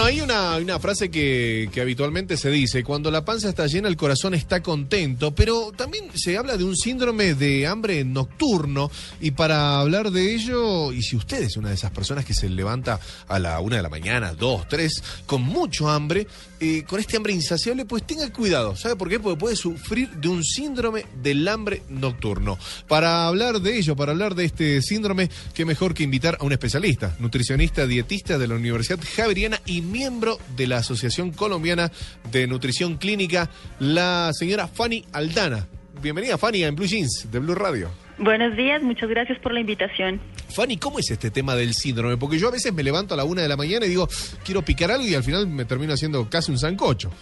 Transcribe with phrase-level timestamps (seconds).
[0.00, 3.98] Bueno, hay una, una frase que, habitualmente se dice, cuando la panza está llena el
[3.98, 8.90] corazón está contento, pero también se habla de un síndrome de hambre nocturno
[9.20, 12.48] y para hablar de ello, y si usted es una de esas personas que se
[12.48, 16.26] levanta a la una de la mañana, dos, tres, con mucho hambre,
[16.60, 19.20] eh, con este hambre insaciable, pues tenga cuidado, ¿sabe por qué?
[19.20, 22.58] Porque puede sufrir de un síndrome del hambre nocturno.
[22.88, 26.52] Para hablar de ello, para hablar de este síndrome, qué mejor que invitar a un
[26.52, 31.90] especialista, nutricionista, dietista de la Universidad Javeriana y miembro de la Asociación Colombiana
[32.30, 35.66] de Nutrición Clínica, la señora Fanny Aldana.
[36.00, 37.90] Bienvenida Fanny en Blue Jeans de Blue Radio.
[38.20, 40.20] Buenos días, muchas gracias por la invitación.
[40.54, 42.18] Fanny, ¿cómo es este tema del síndrome?
[42.18, 44.08] Porque yo a veces me levanto a la una de la mañana y digo,
[44.44, 47.10] quiero picar algo y al final me termino haciendo casi un sancocho.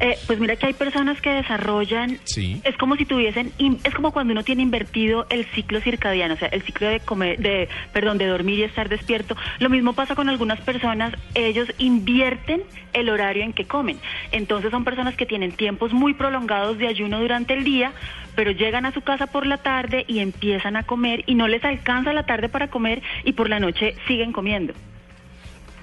[0.00, 2.60] Eh, pues mira que hay personas que desarrollan, Sí.
[2.64, 3.52] es como si tuviesen,
[3.84, 7.38] es como cuando uno tiene invertido el ciclo circadiano, o sea, el ciclo de comer,
[7.38, 9.34] de, perdón, de dormir y estar despierto.
[9.60, 12.62] Lo mismo pasa con algunas personas, ellos invierten
[12.92, 13.98] el horario en que comen.
[14.30, 17.92] Entonces son personas que tienen tiempos muy prolongados de ayuno durante el día,
[18.34, 21.64] pero llegan a su casa por la tarde y empiezan a comer y no les
[21.64, 24.74] alcanza la tarde para comer y por la noche siguen comiendo.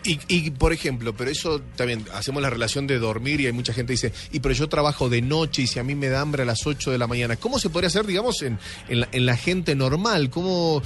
[0.03, 3.73] Y, y, por ejemplo, pero eso también hacemos la relación de dormir y hay mucha
[3.73, 6.21] gente que dice, y pero yo trabajo de noche y si a mí me da
[6.21, 9.09] hambre a las 8 de la mañana, ¿cómo se podría hacer, digamos, en, en, la,
[9.11, 10.29] en la gente normal?
[10.29, 10.81] ¿Cómo,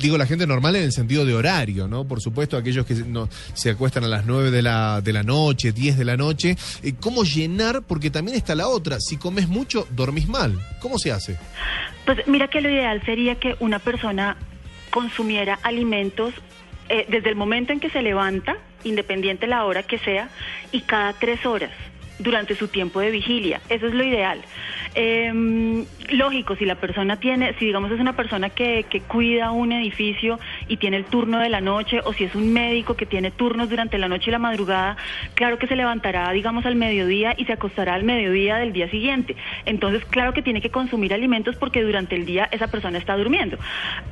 [0.00, 2.06] digo la gente normal en el sentido de horario, ¿no?
[2.06, 2.96] Por supuesto, aquellos que
[3.52, 6.94] se acuestan a las 9 de la, de la noche, 10 de la noche, eh,
[6.98, 7.82] ¿cómo llenar?
[7.82, 10.58] Porque también está la otra, si comes mucho, dormís mal.
[10.80, 11.36] ¿Cómo se hace?
[12.06, 14.36] Pues mira que lo ideal sería que una persona
[14.90, 16.34] consumiera alimentos
[16.88, 20.28] eh, desde el momento en que se levanta, independiente la hora que sea,
[20.72, 21.72] y cada tres horas
[22.18, 23.60] durante su tiempo de vigilia.
[23.68, 24.40] Eso es lo ideal.
[24.94, 29.72] Eh, lógico, si la persona tiene, si digamos es una persona que, que cuida un
[29.72, 33.30] edificio y tiene el turno de la noche, o si es un médico que tiene
[33.30, 34.96] turnos durante la noche y la madrugada,
[35.34, 39.36] claro que se levantará, digamos, al mediodía y se acostará al mediodía del día siguiente.
[39.66, 43.56] Entonces, claro que tiene que consumir alimentos porque durante el día esa persona está durmiendo.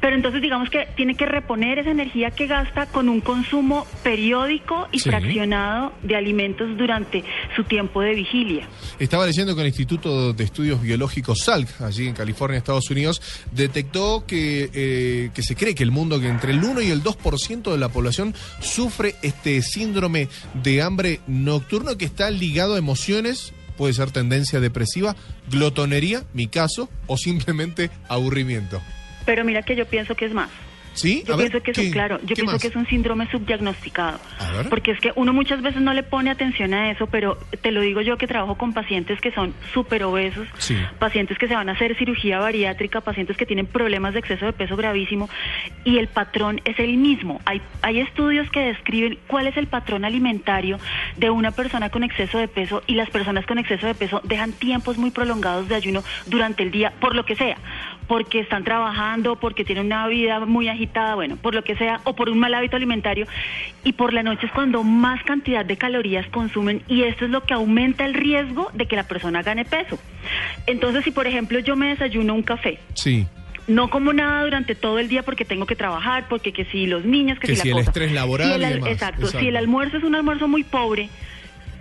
[0.00, 4.88] Pero entonces, digamos que tiene que reponer esa energía que gasta con un consumo periódico
[4.92, 5.10] y Sí.
[5.10, 7.22] fraccionado de alimentos durante
[7.56, 8.68] su tiempo de vigilia.
[8.98, 13.20] Estaba leyendo que el Instituto de Estudios Biológicos SALC, allí en California, Estados Unidos,
[13.52, 17.02] detectó que, eh, que se cree que el mundo, que entre el 1 y el
[17.02, 20.28] 2% de la población sufre este síndrome
[20.62, 25.16] de hambre nocturno que está ligado a emociones, puede ser tendencia depresiva,
[25.50, 28.80] glotonería, mi caso, o simplemente aburrimiento.
[29.26, 30.50] Pero mira que yo pienso que es más.
[30.94, 31.22] ¿Sí?
[31.26, 32.60] Yo A ver, pienso que es ¿qué- un, claro, yo pienso más?
[32.62, 34.19] que es un síndrome subdiagnosticado.
[34.69, 37.80] Porque es que uno muchas veces no le pone atención a eso, pero te lo
[37.80, 40.76] digo yo que trabajo con pacientes que son súper obesos, Sí.
[40.98, 44.52] pacientes que se van a hacer cirugía bariátrica, pacientes que tienen problemas de exceso de
[44.52, 45.28] peso gravísimo,
[45.84, 47.41] y el patrón es el mismo.
[47.47, 50.78] Hay, hay estudios que describen cuál es el patrón alimentario
[51.16, 54.52] de una persona con exceso de peso, y las personas con exceso de peso dejan
[54.52, 57.56] tiempos muy prolongados de ayuno durante el día, por lo que sea,
[58.12, 62.14] porque están trabajando, porque tienen una vida muy agitada, bueno, por lo que sea, o
[62.14, 63.26] por un mal hábito alimentario,
[63.84, 67.40] y por la noche es cuando más cantidad de calorías consumen, y esto es lo
[67.44, 69.98] que aumenta el riesgo de que la persona gane peso.
[70.66, 73.26] Entonces, si por ejemplo yo me desayuno un café, Sí.
[73.66, 77.06] no como nada durante todo el día porque tengo que trabajar, porque que si los
[77.06, 77.90] niños, que, Que si si la el cosa.
[77.92, 79.38] estrés laboral Si el y al- demás, exacto, exacto.
[79.40, 81.08] si el almuerzo es un almuerzo muy pobre,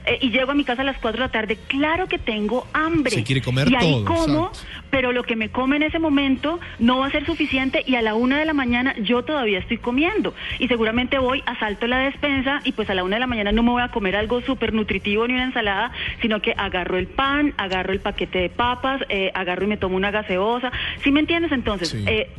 [0.05, 2.67] eh, y llego a mi casa a las 4 de la tarde, claro que tengo
[2.73, 3.11] hambre.
[3.11, 4.67] Se quiere comer y ahí todo, como, exacto.
[4.89, 8.01] pero lo que me come en ese momento no va a ser suficiente y a
[8.01, 10.33] la una de la mañana yo todavía estoy comiendo.
[10.59, 13.63] Y seguramente voy, asalto la despensa y pues a la una de la mañana no
[13.63, 15.91] me voy a comer algo súper nutritivo ni una ensalada,
[16.21, 19.95] sino que agarro el pan, agarro el paquete de papas, eh, agarro y me tomo
[19.97, 20.71] una gaseosa.
[21.03, 21.51] ¿Sí me entiendes?
[21.51, 22.03] Entonces, Sí.
[22.07, 22.29] eh,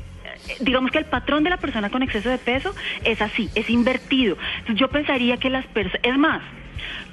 [0.49, 2.75] eh, digamos que el patrón de la persona con exceso de peso
[3.05, 4.37] es así, es invertido.
[4.59, 6.43] Entonces, yo pensaría que las personas, es más,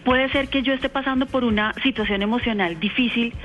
[0.04, 3.36] puede ser que yo esté pasando por una situación emocional difícil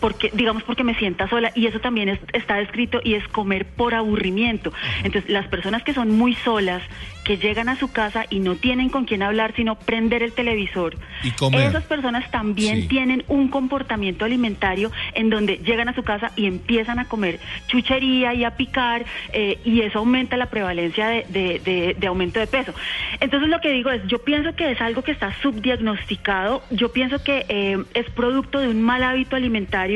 [0.00, 3.66] porque digamos porque me sienta sola y eso también es- está descrito y es comer
[3.66, 4.72] por aburrimiento.
[5.04, 6.82] Entonces, las personas que son muy solas,
[7.24, 10.96] que llegan a su casa y no tienen con quién hablar, sino prender el televisor.
[11.22, 11.68] Y comer.
[11.68, 12.88] Esas personas también Sí.
[12.88, 17.38] tienen un comportamiento alimentario en donde llegan a su casa y empiezan a comer
[17.68, 22.40] chuchería y a picar eh, y eso aumenta la prevalencia de, de- de- de aumento
[22.40, 22.72] de peso.
[23.20, 27.22] Entonces lo que digo es, yo pienso que es algo que está subdiagnosticado, yo pienso
[27.22, 29.89] que eh, es producto de un mal hábito alimentario,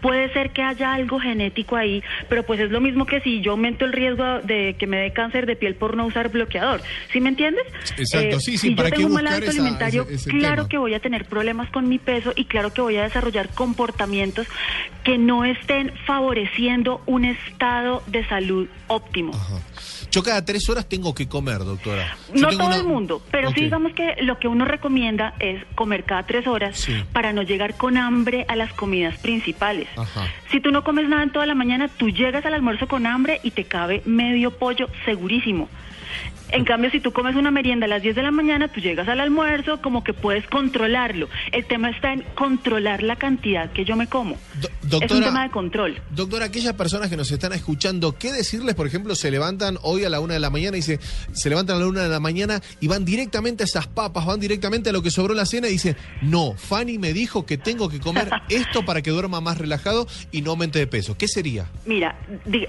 [0.00, 3.52] puede ser que haya algo genético ahí, pero pues es lo mismo que si yo
[3.52, 6.80] aumento el riesgo de que me dé cáncer de piel por no usar bloqueador,
[7.12, 7.64] ¿sí me entiendes?
[7.96, 10.56] Exacto, sí, sí, si ¿para yo tengo un mal hábito esa- alimentario, ese- ese claro
[10.62, 10.68] tema?
[10.68, 14.46] que voy a tener problemas con mi peso y claro que voy a desarrollar comportamientos
[15.04, 19.32] que no estén favoreciendo un estado de salud óptimo.
[19.34, 19.56] Ajá.
[20.10, 22.16] Yo cada tres horas tengo que comer, doctora.
[22.34, 25.62] Yo No todo una- el mundo, pero sí digamos que lo que uno recomienda es
[25.74, 26.92] comer cada tres horas Sí.
[27.12, 29.88] para no llegar con hambre a las comidas principales.
[29.96, 30.26] Ajá.
[30.50, 33.40] Si tú no comes nada en toda la mañana, tú llegas al almuerzo con hambre
[33.42, 35.68] y te cabe medio pollo segurísimo.
[36.52, 39.06] En cambio, si tú comes una merienda a las 10 de la mañana, tú llegas
[39.06, 41.28] al almuerzo como que puedes controlarlo.
[41.52, 44.36] El tema está en controlar la cantidad que yo me como.
[44.60, 46.02] Do- es un doctora- tema de control.
[46.10, 48.74] Doctora, aquellas personas que nos están escuchando, ¿qué decirles?
[48.74, 50.98] Por ejemplo, se levantan hoy a la una de la mañana y se,
[51.32, 54.40] se levantan a la una de la mañana y van directamente a esas papas, van
[54.40, 57.88] directamente a lo que sobró la cena y dicen, no, Fanny me dijo que tengo
[57.88, 61.16] que comer esto para que duerma más relajado y no aumente de peso.
[61.16, 61.66] ¿Qué sería?
[61.86, 62.16] Mira,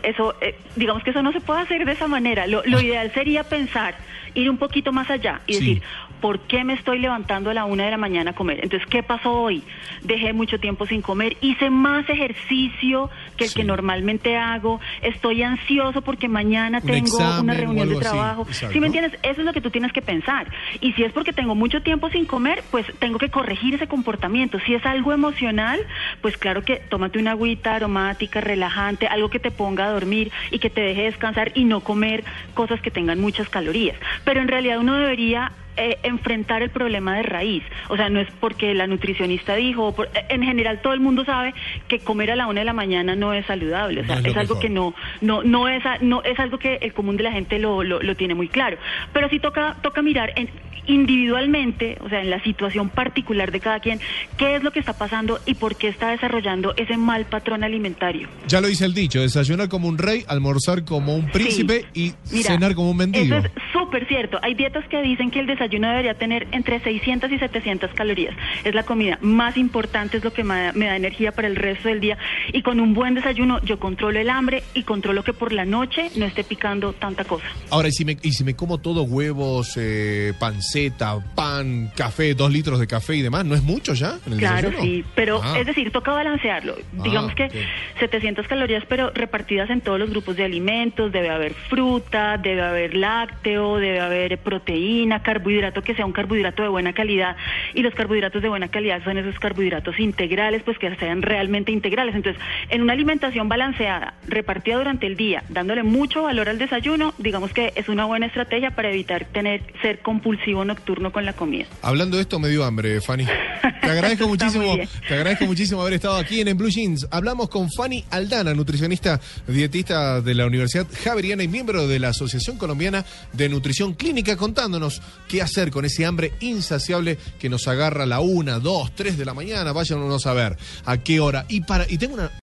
[0.03, 2.47] eso, eh, digamos que eso no se puede hacer de esa manera.
[2.47, 3.95] Lo, lo ideal sería pensar,
[4.33, 5.59] ir un poquito más allá y Sí.
[5.59, 5.81] decir,
[6.21, 8.59] ¿por qué me estoy levantando a la una de la mañana a comer?
[8.63, 9.63] Entonces, ¿qué pasó hoy?
[10.03, 13.55] Dejé mucho tiempo sin comer, hice más ejercicio que el Sí.
[13.55, 16.99] que normalmente hago, estoy ansioso porque mañana Un tengo
[17.29, 18.45] examen una reunión de así, trabajo.
[18.47, 18.73] exacto.
[18.73, 19.19] ¿Sí me entiendes?
[19.23, 20.47] Eso es lo que tú tienes que pensar.
[20.79, 24.59] Y si es porque tengo mucho tiempo sin comer, pues tengo que corregir ese comportamiento.
[24.59, 25.79] Si es algo emocional,
[26.21, 30.59] pues claro que tómate una agüita aromática, relajante, algo que te ponga a dormir y
[30.59, 32.23] que te deje descansar y no comer
[32.53, 33.97] cosas que tengan muchas calorías.
[34.25, 37.63] Pero en realidad uno debería eh, enfrentar el problema de raíz.
[37.89, 41.53] O sea, no es porque la nutricionista dijo, por- en general todo el mundo sabe
[41.87, 44.01] que comer a la una de la mañana no es saludable.
[44.01, 46.93] O sea, No es algo que no, no, no es, no es algo que el
[46.93, 48.77] común de la gente lo, lo, lo tiene muy claro.
[49.13, 50.49] Pero sí toca, toca mirar en-
[50.87, 53.99] individualmente, o sea, en la situación particular de cada quien,
[54.37, 58.27] qué es lo que está pasando y por qué está desarrollando ese mal patrón alimentario.
[58.47, 62.51] Ya lo dice el dicho, desayunar como un rey, almorzar como un príncipe y Mira,
[62.53, 63.35] cenar como un mendigo.
[63.35, 63.51] Eso es
[63.91, 64.39] súper cierto.
[64.41, 68.33] Hay dietas que dicen que el desayuno debería tener entre 600 y 700 calorías.
[68.63, 71.99] Es la comida más importante, es lo que me da, energía para el resto del
[71.99, 72.17] día.
[72.53, 76.09] Y con un buen desayuno yo controlo el hambre y controlo que por la noche
[76.15, 77.43] no esté picando tanta cosa.
[77.69, 82.49] Ahora, ¿y si me, y si me como todo huevos, eh, panceta, pan, café, dos
[82.49, 84.17] litros de café y demás, ¿no es mucho ya?
[84.25, 84.81] en el Claro, desayuno?
[84.83, 85.59] sí, pero Ah.
[85.59, 86.75] es decir, toca balancearlo.
[86.97, 87.51] Ah, Digamos que ok.
[87.99, 91.11] 700 calorías, pero repartidas en todos los grupos de alimentos.
[91.11, 96.69] Debe haber fruta, debe haber lácteo, debe haber proteína, carbohidrato que sea un carbohidrato de
[96.69, 97.35] buena calidad.
[97.73, 102.15] Y los carbohidratos de buena calidad son esos carbohidratos integrales, pues que sean realmente integrales.
[102.15, 107.53] Entonces, en una alimentación balanceada, repartida durante el día, dándole mucho valor al desayuno, digamos
[107.53, 111.65] que es una buena estrategia para evitar tener ser compulsivo nocturno con la comida.
[111.81, 113.25] Hablando de esto, me dio hambre, Fanny.
[113.81, 114.77] Te agradezco muchísimo,
[115.07, 117.07] te agradezco muchísimo haber estado aquí en, en Blue Jeans.
[117.11, 122.57] Hablamos con Fanny Aldana, nutricionista dietista de la Universidad Javeriana y miembro de la Asociación
[122.57, 128.05] Colombiana de Nutrición Clínica, contándonos qué hacer con ese hambre insaciable que nos agarra a
[128.05, 129.71] la una, dos, tres de la mañana.
[129.71, 131.45] Váyanos a ver a qué hora.
[131.47, 132.31] Y para, y tengo una,